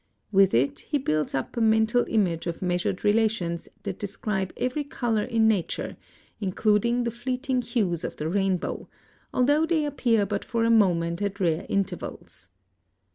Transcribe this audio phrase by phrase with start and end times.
[0.31, 5.21] With it he builds up a mental image of measured relations that describe every color
[5.21, 5.95] in nature,
[6.39, 8.89] including the fleeting hues of the rainbow,
[9.31, 12.49] although they appear but for a moment at rare intervals.